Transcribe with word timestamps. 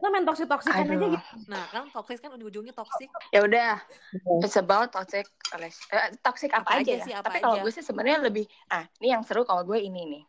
kita 0.00 0.08
main 0.08 0.24
toxic 0.24 0.48
toxican 0.48 0.88
aja 0.88 1.06
gitu 1.12 1.36
Nah, 1.52 1.64
kan 1.68 1.84
toxic 1.92 2.24
kan 2.24 2.32
ujung-ujungnya 2.32 2.72
toxic. 2.72 3.12
Ya 3.36 3.44
udah, 3.44 3.84
it's 4.40 4.56
about 4.56 4.88
toxic 4.88 5.28
eh, 5.60 6.08
toxic 6.24 6.48
apa, 6.56 6.64
Apa 6.64 6.80
aja, 6.80 6.88
aja 6.88 6.94
ya. 6.96 7.04
sih, 7.04 7.12
apa 7.12 7.28
Tapi 7.28 7.38
kalau 7.44 7.56
gue 7.60 7.72
sih 7.76 7.84
sebenarnya 7.84 8.18
lebih 8.24 8.48
ah, 8.72 8.88
ini 9.04 9.12
yang 9.12 9.20
seru 9.20 9.44
kalau 9.44 9.60
gue 9.68 9.76
ini 9.76 10.08
nih. 10.08 10.24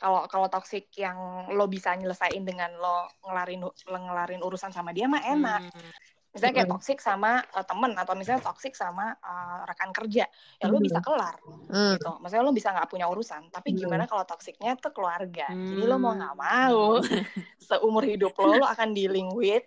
Kalau 0.00 0.24
kalau 0.32 0.48
toxic 0.48 0.88
yang 0.96 1.46
lo 1.52 1.68
bisa 1.68 1.92
nyelesain 1.92 2.40
dengan 2.40 2.72
lo 2.80 3.06
ngelarin 3.28 3.68
ngelarin 3.86 4.40
urusan 4.40 4.72
sama 4.72 4.96
dia 4.96 5.06
mah 5.06 5.20
enak. 5.22 5.60
Hmm. 5.68 5.92
Misalnya 6.32 6.54
kayak 6.56 6.68
Mm. 6.68 6.74
toxic 6.74 6.98
sama 6.98 7.30
eh, 7.44 7.64
temen 7.68 7.92
atau 7.92 8.14
misalnya 8.16 8.42
toxic 8.42 8.72
sama 8.72 9.12
eh, 9.12 9.58
rekan 9.68 9.90
kerja, 9.92 10.24
ya 10.60 10.64
Mm. 10.68 10.80
bisa 10.80 10.98
kelar 11.04 11.36
Hmm. 11.72 11.96
gitu. 11.96 12.10
Maksudnya 12.20 12.44
lo 12.44 12.52
bisa 12.52 12.68
nggak 12.72 12.88
punya 12.92 13.06
urusan. 13.08 13.42
Tapi 13.52 13.68
Mm. 13.72 13.78
gimana 13.80 14.04
kalau 14.08 14.24
toksiknya 14.28 14.76
tuh 14.80 14.92
keluarga? 14.96 15.48
Jadi 15.68 15.82
lo 15.88 15.96
mau 16.00 16.12
nggak 16.16 16.34
Hmm. 16.36 16.42
mau 16.44 16.84
seumur 17.68 18.04
hidup 18.04 18.32
lo 18.36 18.60
lo 18.60 18.66
akan 18.68 18.88
dealing 18.92 19.28
with 19.36 19.64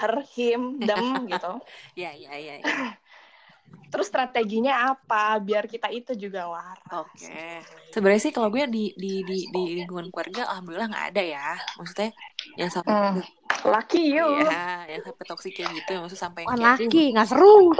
her, 0.00 0.14
him, 0.36 0.80
them 0.84 1.24
gitu. 1.32 1.60
Ya, 1.96 2.12
ya, 2.16 2.32
ya, 2.36 2.54
ya. 2.60 2.64
Terus 3.92 4.08
strateginya 4.08 4.88
apa 4.96 5.36
biar 5.44 5.68
kita 5.68 5.92
itu 5.92 6.16
juga 6.16 6.48
waras? 6.48 6.80
Oke. 6.92 7.60
Sebenarnya 7.92 8.22
sih 8.24 8.32
kalau 8.32 8.48
gue 8.48 8.64
di 8.64 8.96
di 8.96 9.20
di 9.20 9.36
di 9.52 9.62
lingkungan 9.76 10.08
keluarga 10.08 10.48
alhamdulillah 10.48 10.88
nggak 10.88 11.06
ada 11.12 11.22
ya. 11.22 11.48
Maksudnya 11.76 12.10
yang 12.56 12.70
sampai 12.72 12.92
Hmm. 12.92 13.20
Lucky 13.62 14.10
you. 14.10 14.26
Iya, 14.42 14.90
yang 14.90 15.02
sampai 15.06 15.24
toksik 15.26 15.54
kayak 15.54 15.70
gitu, 15.78 16.02
maksud 16.02 16.18
sampai 16.18 16.42
Bukan 16.42 16.58
kayak, 16.58 16.82
laki 16.82 17.02
nggak 17.14 17.28
seru 17.30 17.70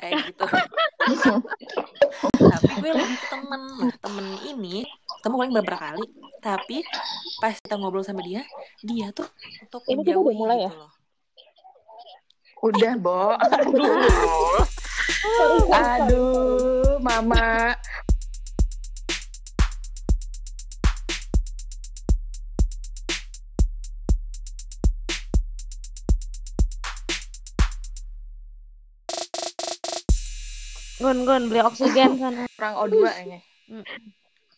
kayak 0.00 0.32
gitu. 0.32 0.44
Tapi 2.50 2.72
gue 2.80 2.90
lebih 2.96 3.18
ke 3.20 3.26
temen. 3.28 3.62
Nah, 3.84 3.92
temen 4.00 4.26
ini 4.48 4.88
ketemu 5.20 5.34
paling 5.36 5.52
beberapa 5.52 5.84
kali. 5.92 6.04
Tapi 6.40 6.76
pas 7.36 7.52
kita 7.60 7.76
ngobrol 7.76 8.00
sama 8.00 8.24
dia, 8.24 8.40
dia 8.80 9.12
tuh 9.12 9.28
untuk 9.60 9.84
Ini 9.84 10.00
kita 10.00 10.16
udah 10.16 10.36
mulai 10.36 10.58
gitu 10.64 10.72
ya? 10.72 10.80
loh. 10.80 10.92
Udah, 12.60 12.92
Bo. 13.00 13.32
Aduh. 13.44 14.60
Aduh, 15.72 17.00
Mama. 17.00 17.72
Gun 31.00 31.24
gun 31.24 31.42
beli 31.48 31.60
oksigen 31.64 32.20
sana 32.20 32.44
Orang 32.60 32.74
O2 32.86 32.96
ini. 33.24 33.38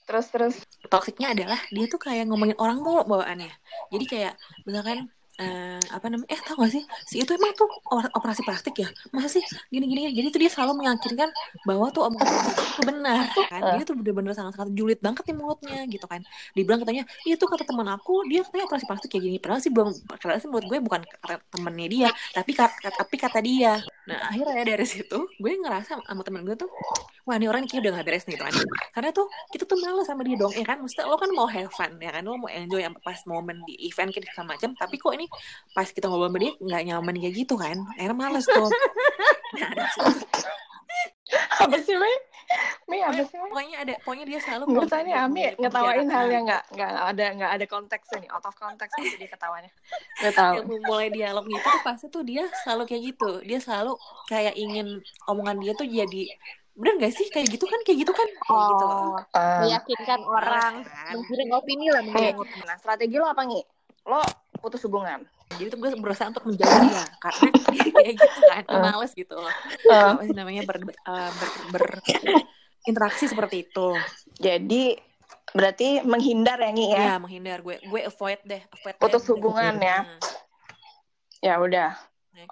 Terus 0.03 0.27
terus 0.35 0.55
Toksiknya 0.91 1.33
adalah 1.33 1.61
dia 1.71 1.87
tuh 1.87 2.03
kayak 2.03 2.27
ngomongin 2.27 2.59
orang 2.59 2.83
mulu 2.83 3.07
bawaannya. 3.07 3.55
Jadi 3.95 4.05
kayak 4.11 4.35
misalkan 4.67 5.07
eh, 5.43 5.81
apa 5.91 6.07
namanya? 6.07 6.31
Eh 6.31 6.41
tau 6.47 6.55
gak 6.59 6.71
sih 6.71 6.83
si 7.09 7.17
itu 7.23 7.31
emang 7.35 7.51
tuh 7.59 7.67
operasi 8.15 8.43
plastik 8.47 8.75
ya? 8.79 8.89
Masa 9.11 9.29
sih 9.29 9.45
gini-gini? 9.73 10.15
Jadi 10.15 10.27
tuh 10.31 10.41
dia 10.47 10.51
selalu 10.55 10.87
meyakinkan 10.87 11.29
bahwa 11.67 11.91
tuh 11.91 12.07
omongan 12.07 12.31
itu 12.31 12.83
benar 12.87 13.27
kan? 13.51 13.61
Dia 13.79 13.85
tuh 13.85 13.95
bener-bener 13.99 14.33
sangat-sangat 14.37 14.71
julid 14.77 15.01
banget 15.03 15.27
nih 15.27 15.37
mulutnya 15.37 15.79
gitu 15.91 16.07
kan. 16.07 16.21
Dibilang 16.55 16.81
katanya 16.87 17.05
itu 17.27 17.43
kata 17.43 17.65
teman 17.67 17.89
aku 17.91 18.23
dia 18.31 18.47
katanya 18.47 18.65
operasi 18.71 18.85
plastik 18.87 19.09
kayak 19.11 19.25
gini. 19.27 19.37
Padahal 19.43 19.61
sih 19.61 19.73
belum 19.75 19.91
padahal 20.07 20.39
sih 20.39 20.49
menurut 20.49 20.67
gue 20.69 20.79
bukan 20.83 21.01
kata 21.03 21.35
temennya 21.51 21.89
dia, 21.91 22.09
tapi 22.31 22.53
kata, 22.55 22.89
tapi 22.95 23.17
kata 23.19 23.39
dia. 23.43 23.83
Nah 24.07 24.19
akhirnya 24.31 24.63
dari 24.63 24.87
situ 24.87 25.19
gue 25.41 25.53
ngerasa 25.59 25.99
sama 26.07 26.23
temen 26.23 26.47
gue 26.47 26.55
tuh 26.55 26.71
wah 27.27 27.39
ini 27.39 27.47
orang 27.47 27.65
kayaknya 27.71 27.91
udah 27.91 27.93
gak 28.03 28.07
beres 28.07 28.25
nih 28.27 28.35
gitu 28.35 28.45
kan 28.45 28.55
karena 28.99 29.11
tuh 29.15 29.27
kita 29.55 29.65
tuh 29.69 29.79
males 29.79 30.07
sama 30.07 30.23
dia 30.27 30.37
dong 30.37 30.53
ya 30.55 30.65
kan 30.67 30.77
maksudnya 30.83 31.07
lo 31.07 31.17
kan 31.19 31.31
mau 31.31 31.47
have 31.47 31.71
fun 31.71 31.93
ya 32.03 32.11
kan 32.11 32.23
lo 32.27 32.35
mau 32.35 32.51
enjoy 32.51 32.83
yang 32.83 32.95
pas 32.99 33.19
momen 33.31 33.63
di 33.69 33.75
event 33.87 34.11
gitu 34.11 34.27
sama 34.35 34.59
macam 34.59 34.75
tapi 34.75 34.99
kok 34.99 35.13
ini 35.15 35.27
pas 35.73 35.89
kita 35.89 36.07
ngobrol 36.09 36.29
sama 36.29 36.39
dia 36.41 36.53
nggak 36.61 36.83
nyaman 36.89 37.15
kayak 37.21 37.35
gitu 37.35 37.55
kan 37.57 37.77
akhirnya 37.97 38.17
males 38.17 38.45
tuh 38.45 38.69
nah 39.57 39.69
ada 39.73 39.85
apa 41.63 41.77
sih, 41.81 41.97
Mi? 41.97 42.15
Mi 42.91 42.99
apa 43.01 43.23
sih, 43.25 43.37
Mi? 43.41 43.49
pokoknya 43.49 43.77
ada 43.81 43.93
pokoknya 44.05 44.25
dia 44.29 44.39
selalu 44.45 44.65
Menurut 44.69 44.91
saya 44.93 45.03
nih 45.09 45.17
Ami 45.17 45.43
ngetawain 45.57 46.09
hal 46.13 46.27
yang 46.29 46.45
nggak 46.45 46.65
nggak 46.77 46.91
ada 46.93 47.25
nggak 47.41 47.53
ada 47.57 47.65
konteksnya 47.69 48.19
nih, 48.21 48.31
out 48.33 48.45
of 48.45 48.57
context 48.59 48.93
nih 49.01 49.17
jadi 49.17 49.27
ketawanya. 49.33 49.71
Gak 50.21 50.35
tahu. 50.37 50.55
yang 50.61 50.85
mulai 50.85 51.09
dialog 51.09 51.45
gitu 51.49 51.65
tuh 51.65 51.83
pasti 51.85 52.07
tuh 52.13 52.23
dia 52.27 52.45
selalu 52.65 52.83
kayak 52.85 53.03
gitu 53.15 53.31
dia 53.47 53.59
selalu 53.63 53.97
kayak 54.29 54.55
ingin 54.57 55.01
omongan 55.25 55.57
dia 55.65 55.73
tuh 55.73 55.89
jadi 55.89 56.23
bener 56.73 56.95
gak 57.05 57.13
sih 57.13 57.29
kayak 57.29 57.53
gitu 57.53 57.69
kan 57.69 57.81
kayak 57.85 58.01
gitu 58.01 58.13
kan 58.17 58.25
kayak 58.25 58.65
gitu 58.73 58.85
loh 58.89 58.97
oh 58.97 59.17
meyakinkan 59.61 60.21
orang 60.25 60.75
Males 60.81 60.89
kan? 60.89 61.13
menggiring 61.13 61.51
opini 61.53 61.87
lah 61.93 62.01
menggiring 62.01 62.39
opini 62.41 62.65
nah 62.65 62.77
strategi 62.81 63.17
lo 63.21 63.29
apa 63.29 63.43
nih? 63.45 63.63
Lo 64.09 64.21
putus 64.63 64.81
hubungan. 64.83 65.27
jadi 65.53 65.69
tuh 65.69 65.79
gue 65.79 65.91
berusaha 65.99 66.31
untuk 66.31 66.49
menjauhi 66.49 66.79
dia 66.89 67.05
karena 67.19 67.49
kayak 67.99 68.15
gitu 68.17 68.41
kan 68.41 68.63
Eh. 68.65 68.81
males 68.81 69.13
gitu 69.13 69.35
loh 69.35 69.53
Eh, 69.85 69.93
apa 70.09 70.23
sih 70.23 70.33
namanya 70.33 70.63
ber, 70.63 70.79
eh, 70.81 71.31
ber, 71.35 71.49
ber- 71.69 72.03
interaksi 72.83 73.27
seperti 73.27 73.67
itu 73.67 73.89
jadi 74.35 74.97
berarti 75.53 76.01
menghindar 76.03 76.57
ya 76.57 76.71
Ngi 76.71 76.87
ya? 76.89 77.01
ya 77.05 77.15
menghindar 77.19 77.61
gue 77.61 77.77
gue 77.81 78.01
avoid 78.03 78.41
deh 78.43 78.63
avoid 78.71 78.95
Putus 78.97 79.23
deh. 79.23 79.31
hubungan 79.31 79.75
ya. 79.77 79.99
Hmm. 80.01 80.21
Ya 81.43 81.55
udah. 81.59 81.91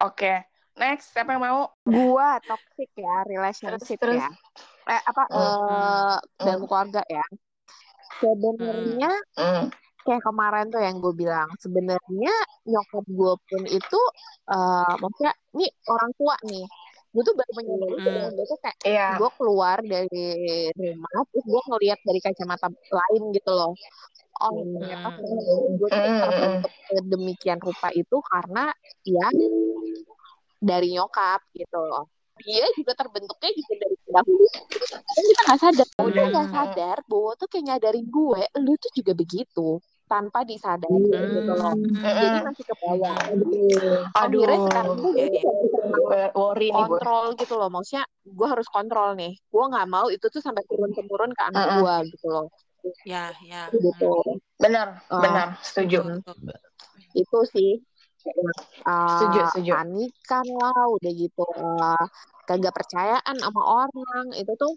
Oke. 0.02 0.44
Next, 0.72 1.12
siapa 1.12 1.30
yang 1.30 1.40
mau? 1.40 1.60
gua 1.82 2.36
toxic 2.40 2.90
ya 2.92 3.16
relationship 3.24 3.96
Terus, 3.96 4.18
terus. 4.18 4.20
ya 4.20 4.28
eh 4.88 5.00
apa 5.00 5.22
Hmm. 5.24 5.38
eh 5.38 6.16
dalam 6.36 6.62
keluarga 6.64 7.02
ya 7.06 7.22
sebenarnya 8.18 9.12
Hmm. 9.34 9.64
Kayak 10.00 10.22
kemarin 10.24 10.66
tuh 10.68 10.80
yang 10.80 10.96
gue 10.98 11.12
bilang 11.12 11.48
sebenarnya 11.58 12.34
nyokap 12.64 13.04
gue 13.06 13.32
pun 13.46 13.62
itu 13.68 14.00
eh 14.48 14.92
maksudnya 14.98 15.32
ini 15.54 15.66
orang 15.86 16.10
tua 16.16 16.34
nih 16.46 16.64
gue 17.10 17.22
tuh 17.26 17.34
baru 17.34 17.52
menyadari 17.58 17.98
Hmm. 17.98 18.30
gue 18.32 18.46
tuh 18.46 18.58
kayak 18.62 18.78
Iya. 18.86 19.08
gue 19.18 19.30
keluar 19.34 19.76
dari 19.82 20.26
rumah 20.72 21.20
terus 21.28 21.44
gue 21.44 21.62
ngeliat 21.68 21.98
dari 22.06 22.20
kacamata 22.22 22.66
lain 22.70 23.22
gitu 23.34 23.50
loh 23.50 23.72
oh 24.40 24.62
ternyata 24.78 25.08
Hmm. 25.10 25.74
gue 25.76 25.88
tuh 25.90 26.00
Hmm. 26.00 26.20
terbentuk 26.22 26.72
sedemikian 26.86 27.58
rupa 27.58 27.88
itu 27.92 28.16
karena 28.24 28.64
ya 29.02 29.26
dari 30.60 30.88
nyokap 30.92 31.40
gitu 31.52 31.78
loh 31.80 32.06
dia 32.40 32.64
juga 32.74 32.92
terbentuknya 32.94 33.50
juga 33.52 33.74
dari 33.78 33.96
dahulu 34.06 34.44
dan 34.50 34.62
kita 35.22 35.40
nggak 35.40 35.58
sadar 35.58 35.86
udah 36.00 36.24
nggak 36.26 36.46
Hmm. 36.46 36.56
sadar 36.56 36.96
bahwa 37.04 37.30
tuh 37.34 37.48
kayak 37.48 37.64
nyadarin 37.66 38.06
gue 38.06 38.42
lu 38.58 38.72
tuh 38.76 38.90
juga 38.92 39.12
begitu 39.12 39.68
tanpa 40.04 40.42
disadari 40.42 40.90
Hmm. 40.90 41.34
gitu 41.38 41.52
loh 41.52 41.74
jadi 42.02 42.38
masih 42.42 42.64
kebayang 42.66 43.18
Aduh. 44.18 44.42
akhirnya 44.42 44.58
sekarang 44.66 44.94
tuh 44.96 45.10
gue 45.14 46.22
Worry 46.34 46.68
nih 46.68 46.82
gue. 46.82 46.90
kontrol 46.90 47.24
gitu 47.36 47.54
loh 47.54 47.68
maksudnya 47.68 48.04
gue 48.24 48.46
harus 48.48 48.66
kontrol 48.66 49.10
nih 49.14 49.32
gue 49.38 49.64
nggak 49.66 49.86
mau 49.86 50.06
itu 50.08 50.26
tuh 50.26 50.42
sampai 50.42 50.66
turun 50.66 50.90
temurun 50.90 51.30
ke 51.30 51.42
anak 51.46 51.62
Mm-mm. 51.62 51.78
gue 51.78 51.94
gitu 52.10 52.26
loh 52.26 52.46
ya 53.04 53.30
ya 53.40 53.68
gitu 53.70 54.10
Benar, 54.56 55.00
Ah. 55.08 55.20
benar, 55.20 55.48
setuju. 55.60 56.00
Hmm. 56.04 56.20
itu 57.12 57.38
sih 57.48 57.70
uh, 58.86 59.42
setuju. 59.50 59.70
panikan 59.74 60.46
lah 60.46 60.82
udah 60.96 61.12
gitu 61.12 61.44
uh, 61.44 62.04
kagak 62.44 62.74
percayaan 62.74 63.36
sama 63.38 63.62
orang 63.62 64.26
itu 64.36 64.52
tuh 64.56 64.74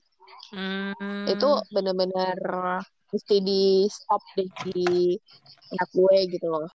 Hmm. 0.53 1.25
itu 1.25 1.49
bener-bener 1.73 2.37
mesti 3.09 3.35
di 3.41 3.89
stop 3.89 4.21
deh 4.37 4.45
di 4.69 5.17
anak 5.73 5.89
gue 5.89 6.17
gitu 6.29 6.45
loh 6.45 6.69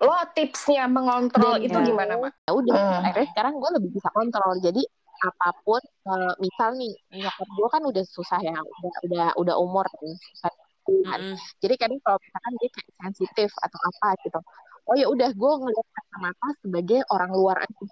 Lo 0.00 0.16
tipsnya 0.32 0.88
mengontrol 0.88 1.60
Dan 1.60 1.68
itu 1.68 1.76
ya- 1.76 1.84
gimana, 1.84 2.16
Mak? 2.16 2.32
ya 2.48 2.52
udah 2.56 2.76
Hmm. 2.80 3.04
akhirnya 3.04 3.28
sekarang 3.36 3.54
gue 3.60 3.70
lebih 3.76 3.90
bisa 3.92 4.08
kontrol 4.08 4.56
jadi 4.64 4.80
apa 5.24 5.48
pun 5.64 5.80
uh, 6.08 6.32
misal 6.40 6.72
nih 6.76 6.92
nyokap 7.12 7.48
gue 7.48 7.68
kan 7.68 7.82
udah 7.84 8.04
susah 8.08 8.40
ya 8.40 8.56
udah 8.56 8.94
udah 9.04 9.26
udah 9.40 9.54
umur 9.60 9.84
kan 9.84 10.08
susah 10.32 10.52
kan. 10.52 10.64
Mm-mm. 10.84 11.36
jadi 11.64 11.74
kadang 11.80 12.00
kalau 12.04 12.20
misalkan 12.20 12.52
dia 12.60 12.70
kayak 12.72 12.92
sensitif 13.04 13.50
atau 13.60 13.78
apa 13.84 14.08
gitu 14.20 14.40
oh 14.84 14.96
ya 14.96 15.06
udah 15.08 15.30
gue 15.32 15.52
ngeliat 15.60 15.86
kacamata 15.92 16.48
sebagai 16.60 17.00
orang 17.10 17.30
luar 17.32 17.56
aja. 17.64 17.84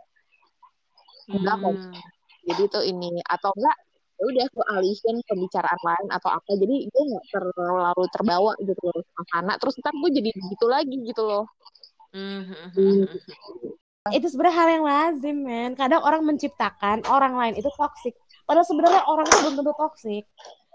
Enggak 1.33 1.57
kok. 1.61 1.73
Hmm. 1.73 1.95
jadi 2.43 2.63
itu 2.67 2.81
ini 2.91 3.23
atau 3.23 3.55
enggak 3.55 3.77
ya 4.19 4.25
udah 4.27 4.47
gue 4.51 4.67
alihin 4.79 5.17
pembicaraan 5.27 5.81
lain 5.83 6.09
atau 6.11 6.31
apa. 6.31 6.51
Jadi 6.55 6.77
gue 6.91 7.03
nggak 7.13 7.27
terlalu 7.33 8.05
terbawa 8.13 8.53
gitu 8.61 8.83
loh 8.87 9.03
sana 9.31 9.53
terus 9.59 9.79
ntar 9.81 9.95
gue 9.95 10.11
jadi 10.13 10.31
gitu 10.31 10.67
lagi 10.67 10.97
gitu 11.07 11.23
loh. 11.25 11.45
Hmm, 12.13 12.45
hmm. 12.45 13.09
itu 14.13 14.27
sebenarnya 14.29 14.57
hal 14.59 14.69
yang 14.69 14.85
lazim 14.85 15.37
men. 15.41 15.73
Kadang 15.73 16.05
orang 16.05 16.23
menciptakan 16.29 17.09
orang 17.09 17.33
lain 17.39 17.55
itu 17.57 17.71
toksik 17.73 18.13
padahal 18.47 18.67
sebenarnya 18.67 19.03
orang 19.07 19.27
itu 19.27 19.39
belum 19.41 19.55
tentu 19.63 19.73
toksik 19.79 20.25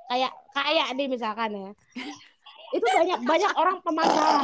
kayak 0.08 0.32
kayak 0.56 0.88
deh 0.96 1.08
misalkan 1.12 1.52
ya 1.52 1.72
itu 2.68 2.84
banyak 2.84 3.20
banyak 3.24 3.52
orang 3.56 3.78
pemasalah 3.80 4.44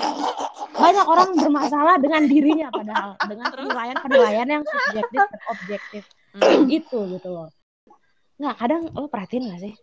banyak 0.74 1.06
orang 1.06 1.30
bermasalah 1.36 1.96
dengan 2.00 2.22
dirinya 2.24 2.68
padahal 2.72 3.12
dengan 3.28 3.48
penilaian 3.52 3.98
penilaian 4.00 4.48
yang 4.50 4.64
subjektif 4.64 5.20
dan 5.20 5.42
objektif 5.50 6.04
Hmm. 6.34 6.66
gitu 6.66 7.06
gitu 7.14 7.30
loh 7.30 7.54
nggak 8.42 8.58
kadang 8.58 8.90
lo 8.90 9.06
perhatiin 9.06 9.54
gak 9.54 9.62
sih 9.62 9.74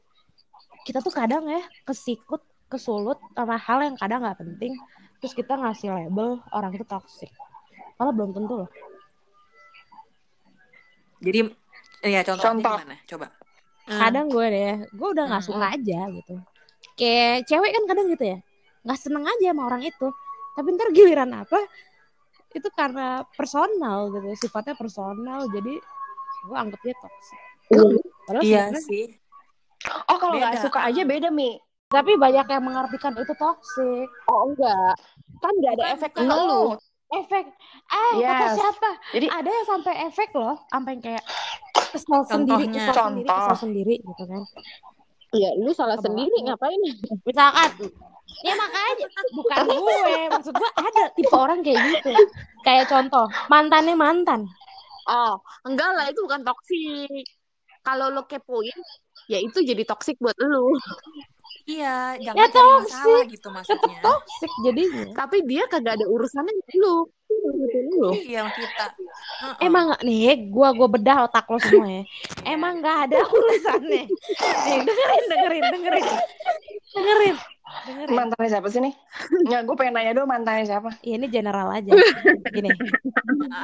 kita 0.82 0.98
tuh 0.98 1.14
kadang 1.14 1.46
ya 1.46 1.62
kesikut 1.86 2.42
kesulut 2.66 3.22
sama 3.32 3.54
hal 3.54 3.78
yang 3.86 3.94
kadang 3.94 4.26
nggak 4.26 4.34
penting 4.34 4.74
terus 5.22 5.30
kita 5.30 5.54
ngasih 5.54 5.94
label 5.94 6.42
orang 6.50 6.74
itu 6.74 6.82
toksik 6.82 7.30
Padahal 7.94 8.16
belum 8.16 8.32
tentu 8.32 8.54
loh. 8.64 8.70
Jadi 11.20 11.52
ya 12.00 12.24
contohnya 12.24 12.48
Contoh. 12.48 12.76
gimana? 12.80 12.96
Coba. 13.04 13.26
Hmm. 13.84 14.00
Kadang 14.00 14.26
gue 14.32 14.46
deh, 14.48 14.74
gue 14.88 15.08
udah 15.12 15.24
nggak 15.28 15.42
Hmm. 15.44 15.50
suka 15.52 15.66
aja 15.76 16.00
gitu. 16.08 16.34
Kayak 17.00 17.48
cewek 17.48 17.70
kan 17.72 17.84
kadang 17.88 18.06
gitu 18.12 18.24
ya, 18.36 18.38
nggak 18.84 18.98
seneng 19.00 19.24
aja 19.24 19.56
sama 19.56 19.62
orang 19.72 19.82
itu. 19.88 20.06
Tapi 20.52 20.68
ntar 20.76 20.88
giliran 20.92 21.32
apa? 21.32 21.60
Itu 22.52 22.68
karena 22.76 23.24
personal 23.32 24.12
gitu, 24.12 24.28
sifatnya 24.36 24.76
personal. 24.76 25.48
Jadi 25.48 25.80
gue 26.44 26.56
anggap 26.60 26.80
dia 26.84 26.92
toxic. 27.00 27.40
Padahal 28.28 28.42
Iya 28.44 28.64
sih. 28.76 29.16
Oh 30.12 30.20
kalau 30.20 30.36
nggak 30.36 30.60
suka 30.60 30.84
aja 30.84 31.00
beda 31.08 31.32
mi. 31.32 31.56
Tapi 31.88 32.14
banyak 32.20 32.46
yang 32.46 32.62
mengartikan 32.62 33.16
itu 33.16 33.32
toxic. 33.32 34.06
Oh 34.28 34.52
enggak. 34.52 34.94
Kan 35.40 35.52
nggak 35.56 35.72
ada 35.80 35.84
efek 35.96 36.10
ke 36.12 36.22
lu. 36.22 36.76
Efek, 37.10 37.42
eh 37.90 38.12
kata 38.22 38.46
Yes. 38.46 38.54
siapa? 38.54 38.90
Jadi 39.10 39.26
Ada 39.26 39.50
yang 39.50 39.66
sampai 39.66 39.94
efek 40.06 40.30
loh, 40.30 40.54
sampai 40.70 40.90
yang 40.94 41.02
kayak 41.02 41.24
kesel 41.90 42.22
sendiri, 42.22 42.70
kesel 42.70 42.94
sendiri, 42.94 43.28
kesel 43.34 43.56
sendiri 43.58 43.94
gitu 43.98 44.24
kan. 44.30 44.42
Iya, 45.30 45.50
lu 45.56 45.70
salah 45.70 45.94
Apa 45.94 46.04
sendiri 46.04 46.32
banget. 46.32 46.46
ngapain? 46.58 46.80
Misalkan, 47.22 47.70
ya 48.42 48.54
makanya 48.54 49.06
bukan 49.30 49.56
gue, 49.64 50.00
maksud 50.28 50.54
gue 50.54 50.70
ada 50.74 51.02
tipe 51.14 51.34
orang 51.34 51.62
kayak 51.62 51.78
gitu. 51.86 52.10
Kayak 52.60 52.90
contoh, 52.90 53.26
mantannya 53.46 53.94
mantan. 53.94 54.50
Oh, 55.06 55.38
enggak 55.62 55.90
lah 55.94 56.06
itu 56.06 56.20
bukan 56.20 56.42
toksik. 56.42 57.24
Kalau 57.80 58.10
lo 58.10 58.26
kepoin, 58.26 58.74
ya 59.26 59.38
itu 59.38 59.62
jadi 59.62 59.82
toksik 59.82 60.18
buat 60.18 60.34
lu. 60.36 60.74
Iya, 61.64 62.18
jangan 62.20 62.36
Ya, 62.36 62.46
cari 62.46 62.50
toxic. 62.50 62.90
masalah 62.90 63.22
gitu 63.26 63.48
maksudnya. 63.48 63.98
toxic 64.02 64.52
jadinya. 64.60 65.02
Tapi 65.14 65.36
dia 65.46 65.64
kagak 65.64 65.94
ada 65.96 66.06
urusannya 66.06 66.50
sama 66.50 66.74
lu. 66.76 66.96
Lu. 68.00 68.10
Iya, 68.16 68.48
kita. 68.48 68.86
Heeh. 69.40 69.66
Emang 69.66 69.96
nih, 70.00 70.48
gua 70.48 70.72
gua 70.72 70.88
bedah 70.88 71.28
otak 71.28 71.48
lo 71.48 71.58
semua 71.60 71.88
ya. 71.88 72.02
Emang 72.44 72.80
nggak 72.80 72.96
ada 73.08 73.18
urusannya. 73.24 74.04
Nih, 74.66 74.78
dengerin, 74.86 75.24
dengerin, 75.28 75.64
dengerin, 75.72 76.06
dengerin, 76.94 77.36
dengerin. 77.86 78.16
mantannya 78.16 78.48
siapa 78.50 78.66
sih 78.66 78.82
nih? 78.82 78.94
Nggak, 79.46 79.60
gue 79.62 79.76
pengen 79.78 79.94
nanya 79.94 80.12
dulu 80.18 80.26
mantannya 80.26 80.64
siapa. 80.66 80.90
Ya, 81.06 81.14
ini 81.16 81.26
general 81.30 81.70
aja. 81.70 81.94
Gini, 82.50 82.70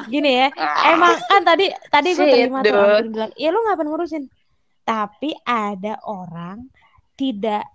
gini 0.06 0.30
ya. 0.46 0.48
Emang 0.94 1.18
kan 1.26 1.42
tadi 1.42 1.66
tadi 1.90 2.08
gue 2.14 2.26
terima 2.30 2.62
tuh 2.62 3.02
bilang, 3.10 3.32
ya 3.34 3.48
lu 3.50 3.58
ngapain 3.66 3.88
ngurusin? 3.90 4.24
Tapi 4.86 5.34
ada 5.42 5.98
orang 6.06 6.70
tidak 7.18 7.66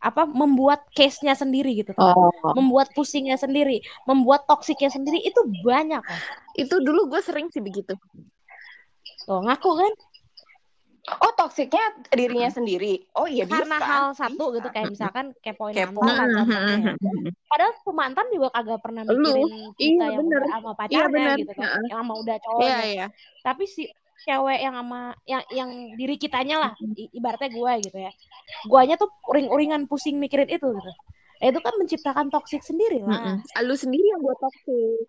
apa 0.00 0.24
membuat 0.24 0.88
case-nya 0.96 1.36
sendiri 1.36 1.76
gitu, 1.76 1.92
Oh, 2.00 2.32
membuat 2.56 2.88
pusingnya 2.96 3.36
sendiri, 3.36 3.84
membuat 4.08 4.48
toksiknya 4.48 4.88
sendiri 4.88 5.20
itu 5.20 5.40
banyak 5.60 6.00
itu 6.56 6.80
dulu 6.80 7.12
gue 7.12 7.20
sering 7.20 7.52
sih 7.52 7.60
begitu. 7.60 7.92
Tuh 9.28 9.40
ngaku 9.44 9.70
kan? 9.76 9.92
Oh 11.20 11.32
toksiknya 11.36 11.84
dirinya 12.12 12.48
sendiri. 12.52 13.04
Oh 13.16 13.24
iya 13.28 13.44
bisa. 13.44 13.64
Karena 13.64 13.76
hal 13.80 14.04
satu 14.16 14.52
Bisa. 14.52 14.56
gitu 14.60 14.68
kayak 14.72 14.88
misalkan 14.92 15.26
kepoin 15.40 15.74
Kepo. 15.76 16.00
mantan 16.00 16.28
ya. 16.28 16.92
Padahal 17.50 17.72
tuh 17.82 17.94
mantan 17.96 18.26
juga 18.30 18.48
kagak 18.54 18.80
pernah 18.84 19.02
Lu. 19.04 19.16
mikirin 19.16 19.48
kita 19.74 20.04
Iya, 20.06 20.06
yang 20.16 20.20
bener. 20.22 20.40
udah 20.44 20.50
sama 20.52 20.70
Iya, 20.70 20.76
pacarnya 20.76 21.08
bener. 21.10 21.36
gitu 21.40 21.52
kan, 21.56 21.66
yang 21.88 21.98
sama 22.04 22.14
udah 22.20 22.36
Iya, 22.36 22.44
cowoknya. 22.46 22.84
iya. 22.86 23.06
Tapi 23.42 23.64
si 23.66 23.82
cewek 24.20 24.58
yang 24.60 24.74
sama 24.76 25.00
yang 25.24 25.42
yang 25.48 25.70
diri 25.96 26.14
kitanya 26.20 26.56
lah, 26.60 26.72
ibaratnya 27.16 27.48
gue 27.48 27.72
gitu 27.88 27.98
ya. 27.98 28.12
Guanya 28.66 28.94
tuh 29.00 29.10
uring-uringan 29.28 29.86
pusing 29.86 30.16
mikirin 30.20 30.48
itu 30.48 30.66
gitu. 30.66 30.90
Nah, 31.40 31.46
itu 31.48 31.60
kan 31.64 31.74
menciptakan 31.80 32.26
toksik 32.28 32.60
sendiri 32.60 33.00
lah. 33.00 33.40
Mm-mm. 33.40 33.64
Lu 33.64 33.72
sendiri 33.72 34.06
yang 34.12 34.20
buat 34.20 34.36
toksik. 34.36 35.08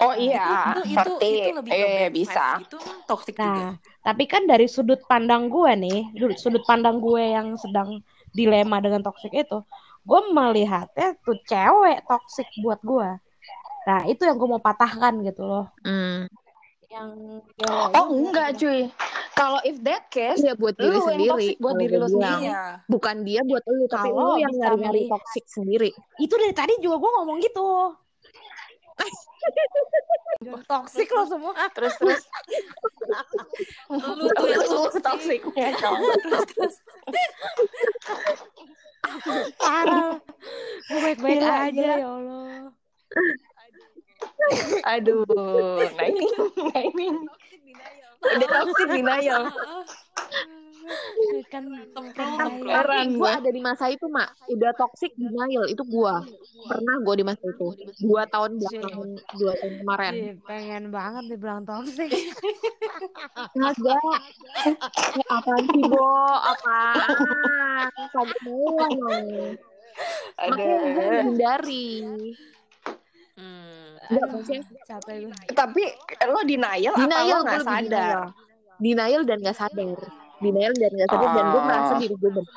Oh 0.00 0.14
iya. 0.14 0.76
itu, 0.86 0.92
itu, 0.92 1.12
itu, 1.18 1.30
itu 1.34 1.50
lebih 1.56 1.70
Eh 1.72 2.08
bisa. 2.12 2.62
vibes 2.62 2.62
gitu 2.66 2.78
toxic 3.08 3.34
juga. 3.34 3.46
Nah, 3.50 3.70
tapi 4.06 4.24
kan 4.30 4.42
dari 4.46 4.66
sudut 4.70 5.00
pandang 5.10 5.50
gue 5.50 5.70
nih, 5.74 6.00
du- 6.14 6.38
sudut 6.38 6.62
pandang 6.66 7.02
gue 7.02 7.22
yang 7.22 7.58
sedang 7.58 7.98
dilema 8.30 8.78
dengan 8.78 9.02
toksik 9.02 9.34
itu, 9.34 9.58
gue 10.06 10.20
melihatnya 10.30 11.18
tuh 11.26 11.38
cewek 11.48 12.06
toksik 12.06 12.46
buat 12.62 12.78
gue. 12.86 13.08
Nah, 13.88 14.00
itu 14.06 14.22
yang 14.22 14.36
gue 14.38 14.48
mau 14.48 14.62
patahkan 14.62 15.14
gitu 15.26 15.42
loh. 15.42 15.66
Mm. 15.82 16.30
Yang 16.90 17.10
cewek 17.58 17.94
Oh 17.98 18.06
enggak 18.14 18.48
gitu. 18.54 18.60
cuy. 18.66 18.80
Kalau 19.40 19.56
if 19.64 19.80
that 19.80 20.12
case, 20.12 20.44
Iya 20.44 20.52
buat 20.52 20.76
diri 20.76 20.92
Lu 20.92 21.00
yang 21.00 21.08
sendiri. 21.08 21.32
toxic 21.32 21.56
buat 21.64 21.74
diri 21.80 21.96
lu 21.96 22.08
sendiri. 22.12 22.44
Iya. 22.44 22.62
Bukan 22.92 23.16
dia 23.24 23.40
buat 23.40 23.64
lu, 23.64 23.88
tapi 23.88 24.08
Kalau 24.12 24.20
lu 24.20 24.36
yang 24.36 24.52
nyari-nyari 24.52 25.08
toksik 25.08 25.44
sendiri. 25.48 25.90
Itu 26.20 26.36
dari 26.36 26.52
tadi 26.52 26.76
juga 26.84 27.00
gue 27.00 27.10
ngomong 27.16 27.40
gitu. 27.40 27.68
toksik 30.68 31.08
lo 31.08 31.24
semua. 31.24 31.56
terus 31.72 31.96
terus 31.96 32.20
Lu 33.88 34.28
tuh 34.28 34.46
yang 34.52 34.60
Lu 34.68 34.92
toxic. 35.00 35.40
terus 36.20 36.44
terus 36.52 36.74
Parah. 39.56 40.20
Gue 40.84 40.98
baik-baik 41.00 41.40
Gila, 41.40 41.56
aja 41.72 41.82
ya 41.96 42.08
Allah. 42.12 42.68
Aduh, 44.86 45.24
nah 45.96 46.06
ini, 46.06 46.24
nah 46.60 46.82
ini. 46.84 47.06
Udah 48.20 48.48
toxic 48.48 48.88
denial. 48.92 49.42
Kan 51.52 51.64
kan 52.16 52.50
Heran 52.66 53.14
gue 53.14 53.20
gua. 53.20 53.38
ada 53.38 53.50
di 53.52 53.60
masa 53.62 53.92
itu, 53.92 54.10
Mak. 54.10 54.34
Udah 54.50 54.72
toxic 54.74 55.12
denial. 55.14 55.68
Itu 55.70 55.86
gue. 55.86 56.14
Pernah 56.66 56.94
gue 57.04 57.14
di 57.20 57.24
masa 57.24 57.44
itu. 57.46 57.68
Dua 58.02 58.26
tahun 58.26 58.58
belakangan. 58.58 59.08
Dua 59.38 59.52
tahun 59.60 59.74
kemarin. 59.84 60.14
Pengen 60.48 60.84
banget 60.90 61.24
dibilang 61.30 61.62
toksik. 61.68 62.10
Kagak. 63.54 64.20
Eh, 64.66 65.26
apaan 65.30 65.64
sih, 65.70 65.84
Bo? 65.86 66.04
Apaan? 66.42 67.08
Kagak 68.10 68.38
mau. 68.42 68.74
Makanya 70.40 70.76
gue 70.96 71.18
hindari. 71.28 71.88
Enggak, 74.10 74.26
Aduh, 74.26 74.34
maksudnya 74.36 74.62
capek 74.84 75.14
gue. 75.22 75.34
Tapi 75.54 75.82
lo 76.26 76.40
denial, 76.42 76.92
apa 76.92 77.00
denial 77.00 77.22
lo 77.22 77.30
gue 77.30 77.40
nggak 77.40 77.60
lebih 77.60 77.70
sadar? 77.70 77.86
denial. 77.86 78.24
Denial 78.80 79.22
dan 79.22 79.38
gak 79.40 79.56
sadar. 79.56 79.98
Denial 80.40 80.72
dan 80.74 80.90
gak 80.96 81.08
sadar. 81.08 81.30
Dan 81.30 81.44
gue 81.46 81.60
Oh. 81.60 81.64
merasa 81.64 81.92
diri 81.96 82.14
gue 82.14 82.30
bener. 82.32 82.54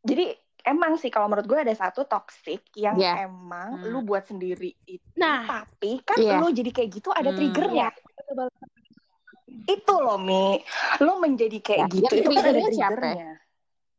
Jadi 0.00 0.24
emang 0.64 0.92
sih 0.96 1.08
kalau 1.08 1.28
menurut 1.28 1.46
gue 1.46 1.58
ada 1.60 1.74
satu 1.74 2.02
toxic 2.02 2.64
yang 2.74 2.96
Iya. 2.96 3.24
emang 3.24 3.78
Hmm. 3.78 3.88
lu 3.88 4.00
buat 4.00 4.24
sendiri 4.24 4.72
itu. 4.84 5.04
Nah. 5.14 5.44
tapi 5.44 6.00
kan 6.02 6.16
Iya. 6.16 6.40
lu 6.40 6.48
jadi 6.50 6.70
kayak 6.70 6.90
gitu 6.90 7.08
ada 7.10 7.30
Hmm. 7.30 7.38
triggernya. 7.38 7.88
Itu 9.68 9.94
loh 9.94 10.16
Mi, 10.16 10.60
lu 10.98 11.12
menjadi 11.18 11.58
kayak 11.58 11.80
Ya, 11.84 11.94
gitu 11.94 12.12
itu 12.16 12.28
kan 12.30 12.40
ada 12.40 12.50
triggernya 12.50 12.70
siapa? 12.72 13.08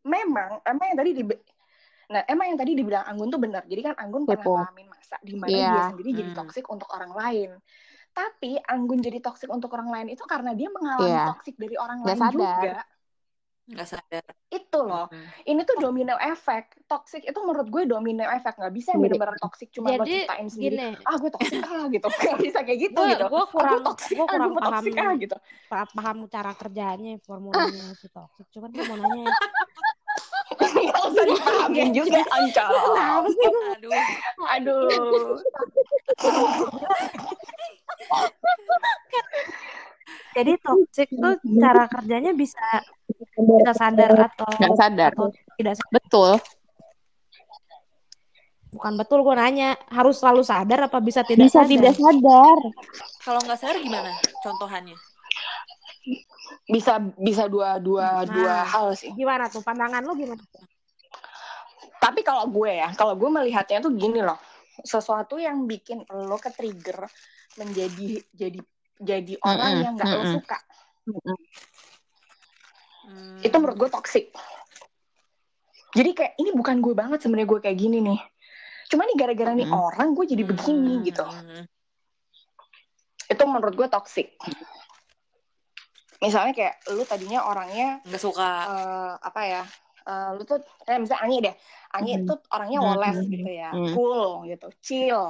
Memang, 0.01 0.50
emang 0.63 0.86
yang 0.89 0.98
tadi 0.98 1.12
di 1.13 1.24
Nah, 2.10 2.25
emang 2.25 2.46
yang 2.50 2.58
tadi 2.58 2.74
dibilang 2.74 3.06
Anggun 3.06 3.30
tuh 3.30 3.38
benar. 3.38 3.63
Jadi 3.63 3.82
kan 3.84 3.94
Anggun 3.96 4.25
pernah 4.25 4.42
Kepo. 4.42 4.54
ngalamin 4.58 4.88
masa 4.89 5.18
di 5.22 5.34
mana 5.34 5.48
Iya. 5.48 5.70
dia 5.70 5.84
sendiri 5.88 6.10
jadi 6.12 6.32
Hmm. 6.34 6.39
toksik 6.42 6.66
untuk 6.66 6.89
orang 6.89 7.12
lain. 7.13 7.50
Tapi 8.10 8.51
Anggun 8.60 9.00
jadi 9.00 9.20
toksik 9.20 9.48
untuk 9.48 9.70
orang 9.72 9.89
lain 9.89 10.08
itu 10.10 10.25
karena 10.25 10.51
dia 10.51 10.68
mengalami 10.68 11.06
Iya. 11.08 11.30
toksik 11.30 11.56
dari 11.56 11.75
orang 11.75 12.01
Nggak 12.01 12.10
lain 12.12 12.22
sadar. 12.25 12.34
juga. 12.34 12.82
nggak 13.70 13.86
sadar 13.86 14.25
Itu 14.50 14.80
loh. 14.82 15.06
Hmm. 15.06 15.30
Ini 15.46 15.62
tuh 15.62 15.78
domino 15.78 16.18
efek. 16.18 16.82
Toxic 16.89 17.22
itu 17.22 17.38
menurut 17.38 17.70
gue 17.70 17.86
domino 17.86 18.25
efek. 18.25 18.58
Nggak 18.58 18.74
bisa 18.74 18.88
yang 18.89 19.06
Sendiri. 19.06 19.13
benar-benar 19.13 19.38
toxic 19.38 19.70
cuma 19.70 19.88
lo 19.88 20.01
Jadi 20.01 20.25
ciptain 20.25 20.48
sendiri. 20.50 20.74
gini, 20.74 21.06
Ah 21.06 21.16
gue 21.16 21.30
toxic 21.30 21.62
ah 21.62 21.86
gitu. 21.86 22.06
Nggak 22.34 22.39
bisa 22.42 22.60
kayak 22.66 22.80
gitu 22.82 22.98
gue 22.98 23.10
gitu. 23.13 23.25
gue 23.30 23.44
kurang 23.46 23.70
Aku 23.75 23.86
toxic 23.86 24.10
gue 24.10 24.20
ah, 24.20 24.28
kurang 24.28 24.50
gue 24.50 24.58
paham 24.58 24.74
toxic 24.74 24.94
ah 24.98 25.13
gitu. 25.16 25.36
pa- 25.70 25.92
paham 25.94 26.18
cara 26.25 26.51
kerjanya 26.56 27.13
formulanya 27.22 27.86
si 27.94 28.08
toksik. 28.10 28.46
Cuman 28.50 28.70
gue 28.74 28.84
mau 28.84 28.98
nanya, 28.98 29.22
Nggak 30.60 31.01
usah 31.08 31.24
dipahamin 31.25 31.89
juga, 31.92 32.20
Ancol. 32.28 32.74
aduh 33.74 33.94
Aduh. 34.51 35.39
Jadi 40.30 40.54
toksik 40.62 41.10
tuh 41.12 41.36
cara 41.58 41.84
kerjanya 41.89 42.32
bisa 42.32 42.62
bisa 43.36 43.72
sadar 43.74 44.12
atau 44.30 44.46
Gak 44.56 44.75
sadar. 44.78 45.12
atau 45.12 45.28
tidak 45.58 45.74
sadar. 45.75 45.94
Betul. 45.98 46.32
Bukan 48.70 48.94
betul 48.96 49.25
gue 49.25 49.34
nanya, 49.34 49.74
harus 49.89 50.22
selalu 50.22 50.46
sadar 50.46 50.86
apa 50.86 51.01
bisa 51.01 51.25
tidak 51.25 51.50
Bisa 51.50 51.66
sadar? 51.66 51.72
tidak 51.74 51.94
sadar. 51.98 52.58
kalau 53.20 53.42
nggak 53.42 53.58
sadar 53.58 53.78
gimana 53.82 54.13
contohannya 54.42 54.94
Bisa 56.65 56.98
bisa 57.17 57.50
dua 57.50 57.77
dua 57.77 58.24
Nah. 58.24 58.29
dua 58.29 58.55
hal 58.63 58.88
sih. 58.93 59.12
Gimana 59.13 59.48
tuh 59.48 59.62
pandangan 59.62 60.01
lu 60.01 60.13
gimana? 60.13 60.41
Tapi 62.00 62.24
kalau 62.24 62.48
gue 62.48 62.71
ya, 62.71 62.89
kalau 62.95 63.13
gue 63.13 63.29
melihatnya 63.29 63.83
tuh 63.83 63.91
gini 63.93 64.24
loh. 64.24 64.39
Sesuatu 64.79 65.36
yang 65.36 65.67
bikin 65.67 66.07
lo 66.07 66.39
ke 66.39 66.50
trigger 66.50 67.03
menjadi 67.57 68.24
jadi 68.31 68.59
jadi 69.00 69.33
orang 69.43 69.71
Mm-mm, 69.75 69.83
yang 69.83 69.93
gak 69.95 70.07
lo 70.07 70.24
mm-mm. 70.24 70.36
suka. 70.39 70.57
Hmm. 73.03 73.38
Itu 73.41 73.55
menurut 73.59 73.77
gue 73.77 73.89
toxic. 73.89 74.31
Jadi 75.89 76.09
kayak 76.13 76.33
ini 76.38 76.53
bukan 76.53 76.79
gue 76.79 76.93
banget 76.93 77.19
sebenarnya 77.19 77.50
gue 77.50 77.59
kayak 77.59 77.77
gini 77.77 77.98
nih. 78.00 78.19
Cuma 78.88 79.03
nih 79.03 79.17
gara-gara 79.17 79.51
nih 79.53 79.67
orang 79.67 80.13
gue 80.13 80.25
jadi 80.29 80.43
begini 80.45 81.01
Hmm. 81.01 81.05
gitu. 81.05 81.25
Hmm. 81.25 81.65
itu 83.29 83.43
menurut 83.45 83.77
gue 83.77 83.86
toxic 83.86 84.33
misalnya 86.19 86.51
kayak 86.51 86.75
lu 86.91 87.03
tadinya 87.03 87.47
orangnya 87.47 88.03
nggak 88.03 88.21
suka 88.21 88.49
eh, 88.67 89.13
apa 89.19 89.41
ya 89.43 89.63
eh, 90.03 90.29
lu 90.35 90.43
tuh 90.43 90.59
kayak 90.83 90.99
misalnya 90.99 91.23
Ani 91.23 91.38
deh 91.39 91.55
Ani 91.89 92.11
Mhm. 92.15 92.27
tuh 92.27 92.38
orangnya 92.51 92.79
Mhm. 92.79 92.88
woles 92.88 93.17
gitu 93.25 93.49
ya 93.49 93.69
Mhm. 93.71 93.93
cool 93.95 94.23
gitu 94.45 94.67
chill 94.79 95.21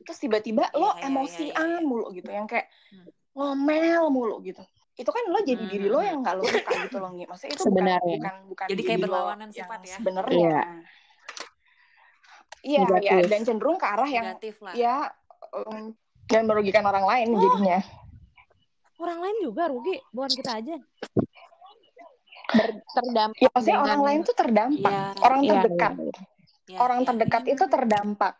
terus 0.00 0.18
tiba-tiba 0.18 0.64
lo 0.72 0.96
Iya, 0.96 0.96
iya, 0.96 1.06
emosian 1.06 1.52
iya, 1.54 1.78
iya. 1.78 1.84
mulu 1.84 2.06
gitu 2.10 2.30
yang 2.32 2.48
kayak 2.48 2.66
Hmm. 2.88 3.06
ngomel 3.36 4.02
mulu 4.08 4.40
gitu 4.40 4.64
itu 4.96 5.08
kan 5.08 5.24
lo 5.28 5.40
jadi 5.40 5.60
Hmm, 5.60 5.70
diri 5.70 5.86
lo 5.86 5.96
hmm, 5.96 6.08
yang 6.08 6.18
nggak 6.20 6.34
lo 6.36 6.44
suka 6.44 6.72
gitu 6.82 6.96
loh 6.98 7.10
Ngi. 7.12 7.24
maksudnya 7.24 7.52
itu 7.52 7.62
Sebenarnya. 7.62 8.00
bukan 8.00 8.16
bukan 8.16 8.34
bukan 8.48 8.66
Jadi 8.68 8.80
kayak 8.82 8.96
diri 8.96 9.04
lo 9.04 9.12
berlawanan 9.12 9.48
sifat 9.48 9.80
ya? 9.80 9.96
sebenarnya 9.96 10.36
Iya. 10.36 10.60
iya 12.60 12.88
ya 13.00 13.16
dan 13.24 13.40
cenderung 13.42 13.76
ke 13.76 13.86
arah 13.86 14.04
yang 14.04 14.24
negatif 14.36 14.60
lah 14.60 14.74
ya 14.76 14.96
um, 15.52 15.96
dan 16.28 16.42
merugikan 16.44 16.84
orang 16.84 17.04
lain 17.04 17.28
Oh. 17.30 17.40
jadinya 17.40 17.80
Orang 19.00 19.18
lain 19.18 19.36
juga 19.40 19.62
rugi, 19.66 19.96
bukan 20.12 20.30
kita 20.30 20.50
aja. 20.60 20.76
Ber- 22.50 22.82
terdampak 22.82 23.38
ya 23.38 23.48
maksudnya 23.48 23.76
dengan- 23.78 23.86
orang 23.86 24.02
lain 24.02 24.20
tuh 24.20 24.34
terdampak. 24.36 24.90
Iya. 24.90 25.04
orang 25.22 25.40
Iya, 25.40 25.52
terdekat. 25.54 25.92
Iya, 26.66 26.78
orang 26.78 26.98
iya. 27.00 27.06
terdekat 27.08 27.42
itu 27.46 27.64
terdampak 27.64 28.32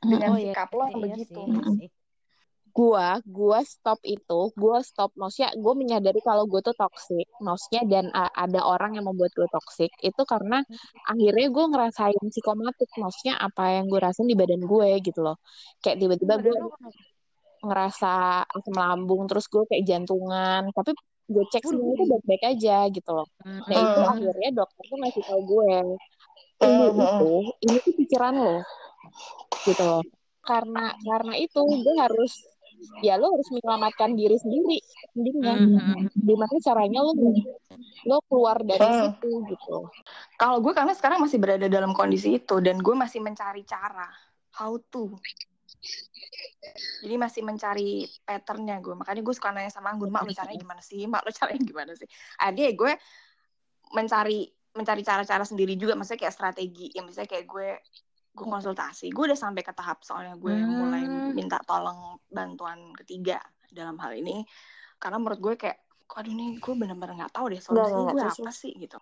dengan 0.00 0.30
Oh, 0.32 0.38
iya, 0.40 0.44
sikap 0.50 0.68
lo 0.72 0.80
yang 0.80 0.90
Iya 0.90 1.04
begitu. 1.12 1.40
sih, 1.44 1.88
gua 2.70 3.08
gua 3.28 3.58
stop 3.60 4.00
itu 4.00 4.40
gua 4.56 4.80
stop. 4.80 5.12
Maksudnya 5.12 5.52
gue 5.52 5.74
menyadari 5.76 6.20
kalau 6.22 6.48
gue 6.48 6.60
tuh 6.62 6.72
toxic. 6.72 7.28
Maksudnya 7.38 7.82
dan 7.84 8.06
a- 8.14 8.32
ada 8.32 8.64
orang 8.64 8.96
yang 8.96 9.04
membuat 9.04 9.34
gue 9.34 9.48
toxic. 9.50 9.90
Itu 10.00 10.22
karena 10.24 10.64
akhirnya 11.04 11.48
gue 11.50 11.64
ngerasain 11.68 12.24
psikomatik. 12.30 12.88
Maksudnya 12.96 13.36
apa 13.36 13.76
yang 13.76 13.90
gue 13.90 14.00
rasain 14.00 14.24
di 14.24 14.38
badan 14.38 14.64
gue 14.64 14.88
gitu 15.04 15.20
loh. 15.20 15.36
Kayak 15.78 16.00
tiba-tiba 16.00 16.34
gue? 16.40 16.56
Ngerasa 17.60 18.10
asam 18.48 18.74
lambung 18.76 19.28
terus 19.28 19.46
gue 19.52 19.62
kayak 19.68 19.84
jantungan 19.86 20.68
tapi 20.72 20.90
gue 21.30 21.44
cek 21.52 21.62
semua 21.62 21.94
itu 21.94 22.04
baik-baik 22.10 22.44
aja 22.56 22.76
gitu 22.90 23.10
loh 23.14 23.26
nah 23.68 23.76
itu 23.78 24.00
Hmm. 24.00 24.12
akhirnya 24.12 24.48
dokter 24.56 24.84
tuh 24.90 24.98
ngasih 25.00 25.22
tau 25.28 25.40
gue 25.44 25.70
ini 25.70 25.96
Hmm, 26.60 26.90
hmm. 26.92 27.08
itu 27.08 27.30
ini 27.64 27.76
tuh 27.84 27.92
pikiran 28.00 28.34
lo 28.36 28.56
gitu 29.68 29.82
loh 29.84 30.02
karena 30.40 30.96
karena 31.04 31.34
itu 31.36 31.60
gue 31.60 31.94
harus 32.00 32.32
ya 33.04 33.20
lo 33.20 33.28
harus 33.36 33.48
menyelamatkan 33.52 34.16
diri 34.16 34.36
sendiri 34.40 34.78
sendirinya 35.12 35.54
Hmm. 35.60 36.08
gimana 36.16 36.56
caranya 36.64 37.00
lo 37.04 37.12
lo 38.08 38.16
keluar 38.28 38.58
dari 38.64 38.80
Hmm. 38.82 39.12
situ 39.12 39.30
gitu 39.52 39.76
Kalau 40.40 40.58
gue 40.64 40.72
karena 40.72 40.96
sekarang 40.96 41.20
masih 41.20 41.36
berada 41.36 41.68
dalam 41.68 41.92
kondisi 41.92 42.40
itu 42.40 42.56
dan 42.64 42.80
gue 42.80 42.94
masih 42.96 43.20
mencari 43.20 43.62
cara 43.68 44.08
how 44.56 44.76
to. 44.90 45.14
Jadi 47.00 47.14
masih 47.16 47.42
mencari 47.42 48.04
patternnya 48.22 48.78
gue. 48.84 48.92
Makanya 48.92 49.24
gue 49.24 49.34
suka 49.34 49.50
nanya 49.50 49.72
sama 49.72 49.90
Anggun, 49.96 50.12
mak 50.12 50.28
lu 50.28 50.32
caranya 50.36 50.60
gimana 50.60 50.82
sih? 50.84 51.08
Mak 51.08 51.22
lu 51.24 51.32
caranya 51.32 51.62
gimana 51.64 51.92
sih? 51.96 52.08
Ada 52.36 52.70
gue 52.76 52.92
mencari 53.96 54.46
mencari 54.76 55.02
cara-cara 55.02 55.42
sendiri 55.42 55.74
juga. 55.74 55.96
Maksudnya 55.96 56.28
kayak 56.28 56.34
strategi. 56.36 56.92
Yang 56.94 57.04
misalnya 57.10 57.30
kayak 57.32 57.46
gue 57.48 57.68
gue 58.30 58.46
konsultasi. 58.46 59.10
Gue 59.10 59.26
udah 59.32 59.38
sampai 59.38 59.66
ke 59.66 59.72
tahap 59.74 60.06
soalnya 60.06 60.38
gue 60.38 60.54
Hmm. 60.54 60.70
mulai 60.70 61.02
minta 61.34 61.58
tolong 61.66 62.22
bantuan 62.30 62.94
ketiga 62.94 63.42
dalam 63.72 63.98
hal 63.98 64.14
ini. 64.14 64.46
Karena 65.00 65.18
menurut 65.18 65.40
gue 65.42 65.54
kayak, 65.58 65.80
aduh 66.16 66.34
nih 66.34 66.58
gue 66.58 66.74
bener-bener 66.74 67.14
nggak 67.22 67.32
tahu 67.32 67.46
deh 67.54 67.60
Nggak, 67.60 67.86
nggak, 67.86 68.14
gue 68.14 68.22
apa 68.26 68.50
sih 68.52 68.72
gitu 68.74 68.98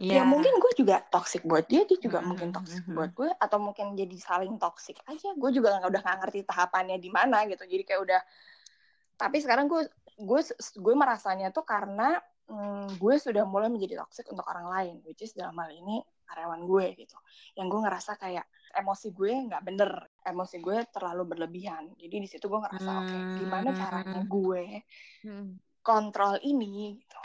Iya. 0.00 0.20
ya 0.20 0.22
mungkin 0.24 0.56
gue 0.56 0.72
juga 0.80 1.04
toxic 1.12 1.44
buat 1.44 1.68
dia 1.68 1.84
dia 1.84 2.00
juga 2.00 2.24
Mhm, 2.24 2.28
mungkin 2.32 2.48
toxic 2.56 2.82
mhm. 2.88 2.96
buat 2.96 3.10
gue 3.12 3.30
atau 3.36 3.58
mungkin 3.60 3.92
jadi 3.92 4.16
saling 4.16 4.56
toxic 4.56 4.96
aja 5.04 5.28
gue 5.36 5.50
juga 5.52 5.76
nggak 5.76 5.92
udah 5.92 6.00
nggak 6.00 6.18
ngerti 6.24 6.40
tahapannya 6.48 6.96
di 6.96 7.12
mana 7.12 7.44
gitu 7.44 7.68
jadi 7.68 7.84
kayak 7.84 8.00
udah 8.00 8.20
tapi 9.20 9.44
sekarang 9.44 9.68
gue 9.68 9.84
gue 10.16 10.40
gue 10.56 10.94
merasanya 10.96 11.52
tuh 11.52 11.68
karena 11.68 12.16
hmm, 12.48 12.96
gue 12.96 13.14
sudah 13.20 13.44
mulai 13.44 13.68
menjadi 13.68 14.00
toxic 14.00 14.24
untuk 14.32 14.48
orang 14.48 14.72
lain 14.72 14.94
which 15.04 15.20
is 15.20 15.36
dalam 15.36 15.52
hal 15.60 15.68
ini 15.68 16.00
karyawan 16.24 16.64
gue 16.64 16.86
gitu 16.96 17.20
yang 17.60 17.68
gue 17.68 17.80
ngerasa 17.84 18.16
kayak 18.16 18.48
emosi 18.72 19.12
gue 19.12 19.32
nggak 19.52 19.62
bener 19.66 19.90
emosi 20.24 20.64
gue 20.64 20.80
terlalu 20.88 21.36
berlebihan 21.36 21.92
jadi 22.00 22.16
di 22.16 22.28
situ 22.30 22.48
gue 22.48 22.56
ngerasa 22.56 22.90
oke 23.04 23.18
gimana 23.36 23.68
Hmm. 23.68 23.78
caranya 23.78 24.20
gue 24.24 24.64
Hmm. 25.20 25.60
Kontrol 25.80 26.36
ini 26.40 26.96
gitu. 27.00 27.18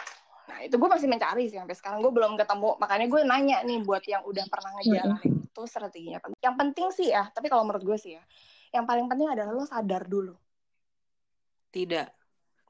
Nah 0.46 0.62
itu 0.62 0.76
gue 0.78 0.90
masih 0.90 1.10
mencari 1.10 1.50
sih 1.50 1.58
sampai 1.58 1.76
sekarang 1.76 2.00
gue 2.06 2.14
belum 2.14 2.38
ketemu 2.38 2.78
makanya 2.78 3.06
gue 3.10 3.22
nanya 3.26 3.58
nih 3.66 3.80
buat 3.82 4.04
yang 4.06 4.24
udah 4.24 4.46
pernah 4.48 4.72
ngejalanin 4.80 5.34
itu 5.46 5.62
strateginya 5.68 6.18
apa. 6.22 6.36
Yang 6.40 6.56
penting 6.60 6.88
sih 6.94 7.08
ya, 7.12 7.24
tapi 7.34 7.48
kalau 7.50 7.64
menurut 7.66 7.84
gue 7.84 7.98
sih 7.98 8.14
ya, 8.16 8.24
yang 8.76 8.86
paling 8.88 9.08
penting 9.08 9.28
adalah 9.32 9.52
lo 9.56 9.66
sadar 9.66 10.06
dulu 10.06 10.36
Tidak. 11.72 12.08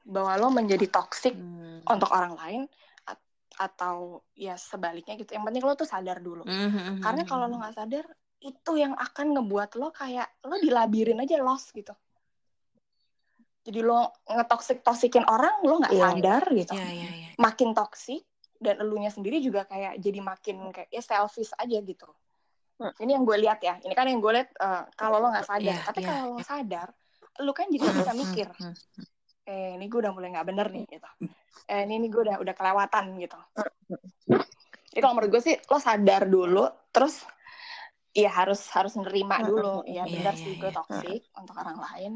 bahwa 0.06 0.38
lo 0.38 0.48
menjadi 0.54 0.86
toxic 0.86 1.34
Hmm. 1.34 1.82
untuk 1.82 2.10
orang 2.14 2.38
lain 2.38 2.62
at- 3.06 3.22
atau 3.58 4.22
ya 4.38 4.54
sebaliknya 4.54 5.18
gitu. 5.18 5.34
Yang 5.34 5.44
penting 5.50 5.62
lo 5.66 5.74
tuh 5.74 5.86
sadar 5.86 6.22
dulu. 6.22 6.46
Mhm. 6.46 7.02
Karena 7.02 7.22
kalau 7.26 7.50
lo 7.50 7.58
nggak 7.58 7.74
sadar 7.74 8.06
itu 8.38 8.72
yang 8.78 8.94
akan 8.94 9.34
ngebuat 9.34 9.74
lo 9.78 9.90
kayak 9.90 10.26
lo 10.46 10.58
dilabirin 10.62 11.18
aja 11.22 11.42
lost 11.42 11.74
gitu. 11.74 11.94
Jadi 13.66 13.82
lo 13.82 14.14
ngetoksik 14.24 14.86
toksikin 14.86 15.26
orang 15.26 15.58
lo 15.66 15.82
nggak 15.82 15.90
Iya. 15.90 16.02
sadar 16.14 16.42
gitu. 16.54 16.72
Iya, 16.78 16.86
iya, 16.86 17.08
iya. 17.10 17.28
makin 17.36 17.74
toksik 17.74 18.22
dan 18.56 18.78
elunya 18.78 19.10
sendiri 19.10 19.42
juga 19.42 19.66
kayak 19.66 19.98
jadi 19.98 20.22
makin 20.22 20.70
kayak 20.70 20.88
ya 20.88 21.02
selfish 21.02 21.50
aja 21.58 21.78
gitu. 21.82 22.06
Hmm. 22.78 22.94
Ini 23.02 23.18
yang 23.18 23.24
gue 23.26 23.36
lihat 23.42 23.58
ya. 23.60 23.74
Ini 23.82 23.90
kan 23.92 24.06
yang 24.06 24.22
gue 24.22 24.32
lihat 24.32 24.54
eh, 24.54 24.82
kalau 24.94 25.18
lo 25.18 25.34
nggak 25.34 25.44
sadar. 25.44 25.66
Iya, 25.66 25.76
Tapi 25.82 25.98
iya, 26.00 26.08
kalau 26.08 26.24
lo 26.30 26.40
sadar, 26.40 26.88
lo 27.42 27.50
kan 27.50 27.66
jadi 27.68 27.84
bisa 27.90 28.12
mikir. 28.14 28.48
Hmm, 28.54 28.70
hmm. 28.72 29.06
Eh 29.46 29.70
ini 29.74 29.84
gue 29.86 29.98
udah 29.98 30.12
mulai 30.14 30.30
nggak 30.30 30.46
bener 30.46 30.66
nih 30.70 30.84
gitu. 30.86 31.08
Eh 31.66 31.80
ini 31.84 31.98
ini 31.98 32.06
gue 32.06 32.22
udah 32.22 32.36
udah 32.38 32.54
kelewatan 32.54 33.04
gitu. 33.18 33.38
Jadi 34.86 35.00
kalau 35.02 35.14
menurut 35.18 35.30
gue 35.34 35.42
sih 35.42 35.56
lo 35.58 35.76
sadar 35.76 36.22
dulu, 36.24 36.64
terus 36.88 37.26
ya 38.16 38.32
harus 38.32 38.62
harus 38.72 38.96
nerima 38.96 39.42
dulu. 39.42 39.84
Ya 39.84 40.06
Iya, 40.06 40.16
benar 40.22 40.34
iya, 40.34 40.40
sih 40.40 40.52
iya. 40.56 40.60
gue 40.62 40.70
toksik 40.72 41.20
untuk 41.36 41.54
orang 41.58 41.78
lain. 41.82 42.12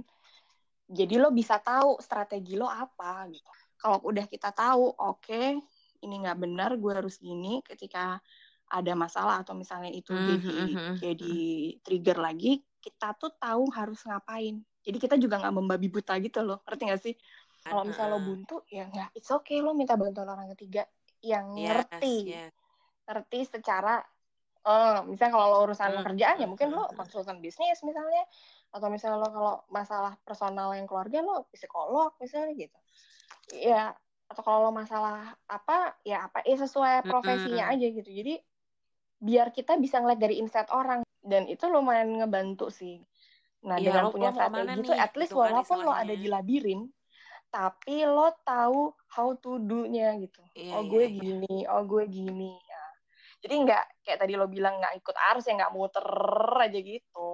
Jadi 0.90 1.14
lo 1.22 1.30
bisa 1.30 1.56
tahu 1.62 2.02
strategi 2.02 2.58
lo 2.58 2.66
apa 2.66 3.26
gitu. 3.30 3.50
Kalau 3.78 4.02
udah 4.10 4.26
kita 4.26 4.50
tahu, 4.50 4.90
oke, 4.98 5.42
ini 6.04 6.14
nggak 6.22 6.38
benar, 6.42 6.70
gue 6.76 6.92
harus 6.92 7.16
gini. 7.22 7.62
Ketika 7.62 8.18
ada 8.70 8.92
masalah 8.98 9.42
atau 9.42 9.54
misalnya 9.54 9.90
itu 9.94 10.14
Mhm, 10.14 10.18
jadi 10.22 10.58
mhm, 10.74 11.00
jadi 11.00 11.34
trigger 11.84 12.18
lagi, 12.20 12.62
kita 12.82 13.14
tuh 13.18 13.32
tahu 13.38 13.70
harus 13.72 14.00
ngapain. 14.06 14.62
Jadi 14.86 14.98
kita 14.98 15.14
juga 15.20 15.38
nggak 15.42 15.54
membabi 15.56 15.86
buta 15.92 16.14
gitu 16.22 16.40
loh, 16.44 16.58
ngerti 16.66 16.82
gak 16.90 17.02
sih? 17.06 17.14
Kalau 17.66 17.82
misalnya 17.86 18.16
lo 18.16 18.20
buntu, 18.24 18.66
ya 18.72 18.88
nggak, 18.90 19.14
it's 19.18 19.30
okay 19.30 19.60
lo 19.62 19.72
minta 19.76 19.94
bantuan 19.94 20.26
orang 20.32 20.50
ketiga 20.58 20.82
yang 21.22 21.46
Yes, 21.54 21.66
ngerti, 21.68 22.16
yes. 22.24 22.52
ngerti 23.06 23.40
secara, 23.48 24.00
eh 24.66 24.98
misalnya 25.08 25.32
kalau 25.36 25.46
lo 25.52 25.58
urusan 25.68 25.92
Hmm, 25.92 26.04
kerjaan 26.04 26.36
ya 26.42 26.46
hmm, 26.46 26.50
mungkin 26.50 26.68
hmm, 26.68 26.74
lo 26.76 26.90
hmm. 26.90 26.98
konsultan 26.98 27.38
bisnis 27.44 27.80
misalnya, 27.84 28.22
atau 28.70 28.86
misalnya 28.90 29.18
lo 29.18 29.28
kalau 29.30 29.54
masalah 29.68 30.14
personal 30.22 30.70
yang 30.74 30.86
keluarga 30.86 31.20
lo 31.22 31.46
psikolog 31.50 32.14
misalnya 32.22 32.54
gitu, 32.54 32.78
ya 33.50 33.94
atau 34.30 34.42
kalau 34.46 34.70
lo 34.70 34.72
masalah 34.72 35.34
apa 35.50 35.98
ya 36.06 36.30
apa 36.30 36.46
ya 36.46 36.54
sesuai 36.54 37.02
profesinya 37.02 37.66
aja 37.74 37.86
gitu, 37.90 38.06
jadi 38.06 38.38
biar 39.20 39.52
kita 39.52 39.76
bisa 39.76 40.00
ngeliat 40.00 40.20
dari 40.22 40.40
insight 40.40 40.70
orang 40.72 41.04
dan 41.20 41.44
itu 41.50 41.68
lumayan 41.68 42.08
ngebantu 42.16 42.72
sih. 42.72 43.04
Nah, 43.60 43.76
Iya, 43.76 43.92
dengan 43.92 44.04
lo- 44.08 44.12
punya 44.16 44.32
lo 44.32 44.36
strategi 44.40 44.72
itu 44.80 44.92
nih? 44.96 45.00
at 45.04 45.12
least 45.20 45.32
Gitu 45.32 45.36
kan 45.36 45.52
walaupun 45.52 45.78
lo 45.84 45.92
istilahnya. 45.92 46.00
ada 46.00 46.14
di 46.16 46.28
labirin, 46.32 46.80
tapi 47.52 47.96
lo 48.08 48.28
tahu 48.40 48.80
how 49.12 49.28
to 49.36 49.60
do-nya 49.60 50.16
gitu. 50.16 50.40
Iya, 50.56 50.72
oh, 50.78 50.80
iya, 50.80 50.88
gue 50.88 51.04
iya. 51.04 51.18
gini, 51.20 51.56
oh 51.68 51.82
gue 51.84 52.04
gini. 52.08 52.56
Ya. 52.56 52.84
Jadi 53.44 53.54
nggak 53.68 53.84
kayak 54.08 54.18
tadi 54.24 54.32
lo 54.40 54.46
bilang 54.48 54.80
nggak 54.80 54.96
ikut 55.04 55.16
arus 55.32 55.44
ya 55.44 55.52
nggak 55.60 55.74
muter 55.76 56.06
aja 56.56 56.78
gitu. 56.80 57.29